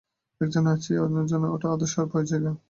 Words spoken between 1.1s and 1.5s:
জন্য